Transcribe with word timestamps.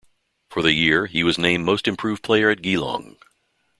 For 0.49 0.63
the 0.63 0.73
year, 0.73 1.05
he 1.05 1.23
was 1.23 1.37
named 1.37 1.63
most 1.63 1.87
improved 1.87 2.23
player 2.23 2.49
at 2.49 2.63
Geelong. 2.63 3.17